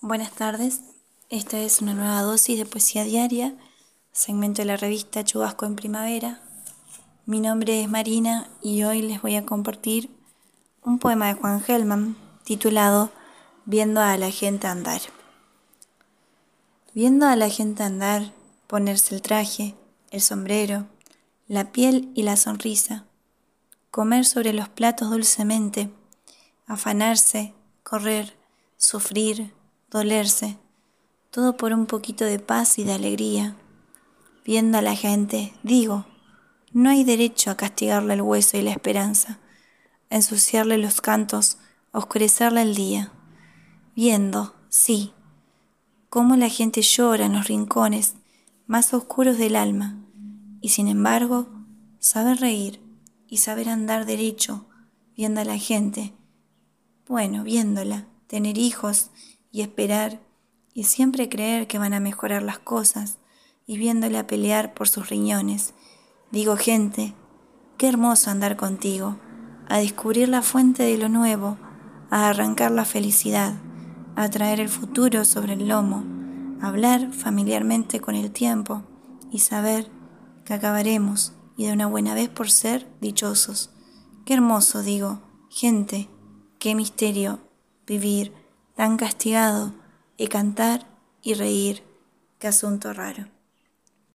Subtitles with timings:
[0.00, 0.82] Buenas tardes,
[1.28, 3.56] esta es una nueva dosis de poesía diaria,
[4.12, 6.40] segmento de la revista Chubasco en Primavera.
[7.26, 10.08] Mi nombre es Marina y hoy les voy a compartir
[10.84, 13.10] un poema de Juan Gelman titulado
[13.64, 15.00] Viendo a la gente andar.
[16.94, 18.32] Viendo a la gente andar,
[18.68, 19.74] ponerse el traje,
[20.12, 20.86] el sombrero,
[21.48, 23.04] la piel y la sonrisa,
[23.90, 25.90] comer sobre los platos dulcemente,
[26.68, 27.52] afanarse,
[27.82, 28.36] correr,
[28.76, 29.57] sufrir,
[29.90, 30.58] dolerse,
[31.30, 33.56] todo por un poquito de paz y de alegría.
[34.44, 36.06] Viendo a la gente, digo,
[36.72, 39.38] no hay derecho a castigarle el hueso y la esperanza,
[40.10, 41.58] a ensuciarle los cantos,
[41.92, 43.12] a oscurecerle el día.
[43.94, 45.12] Viendo, sí,
[46.08, 48.14] cómo la gente llora en los rincones
[48.66, 49.98] más oscuros del alma,
[50.60, 51.48] y sin embargo,
[51.98, 52.82] saber reír
[53.26, 54.66] y saber andar derecho,
[55.16, 56.14] viendo a la gente,
[57.06, 59.10] bueno, viéndola, tener hijos
[59.50, 60.20] y esperar
[60.74, 63.18] y siempre creer que van a mejorar las cosas
[63.66, 65.74] y viéndola pelear por sus riñones.
[66.30, 67.14] Digo, gente,
[67.76, 69.16] qué hermoso andar contigo,
[69.68, 71.58] a descubrir la fuente de lo nuevo,
[72.10, 73.54] a arrancar la felicidad,
[74.16, 76.04] a traer el futuro sobre el lomo,
[76.60, 78.82] a hablar familiarmente con el tiempo
[79.30, 79.90] y saber
[80.44, 83.70] que acabaremos y de una buena vez por ser dichosos.
[84.24, 86.08] Qué hermoso, digo, gente,
[86.58, 87.40] qué misterio
[87.86, 88.32] vivir
[88.78, 89.72] tan castigado
[90.16, 90.86] y cantar
[91.20, 91.82] y reír,
[92.38, 93.26] qué asunto raro.